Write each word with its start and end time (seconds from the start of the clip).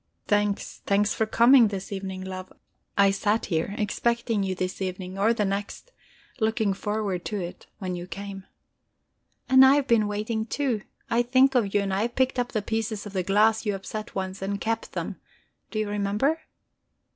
Thanks, 0.25 0.81
thanks 0.87 1.13
for 1.13 1.27
coming 1.27 1.67
this 1.67 1.91
evening, 1.91 2.23
love. 2.23 2.51
I 2.97 3.11
sat 3.11 3.45
here, 3.45 3.75
expecting 3.77 4.41
you 4.41 4.55
this 4.55 4.81
evening, 4.81 5.19
or 5.19 5.31
the 5.31 5.45
next, 5.45 5.91
looking 6.39 6.73
forward 6.73 7.23
to 7.25 7.39
it, 7.39 7.67
when 7.77 7.95
you 7.95 8.07
came." 8.07 8.45
"And 9.47 9.63
I 9.63 9.75
have 9.75 9.85
been 9.87 10.07
waiting 10.07 10.47
too. 10.47 10.81
I 11.11 11.21
think 11.21 11.53
of 11.53 11.75
you, 11.75 11.81
and 11.81 11.93
I 11.93 12.01
have 12.01 12.15
picked 12.15 12.39
up 12.39 12.51
the 12.51 12.63
pieces 12.63 13.05
of 13.05 13.13
the 13.13 13.21
glass 13.21 13.63
you 13.63 13.75
upset 13.75 14.15
once, 14.15 14.41
and 14.41 14.59
kept 14.59 14.93
them 14.93 15.17
do 15.69 15.77
you 15.77 15.87
remember? 15.87 16.39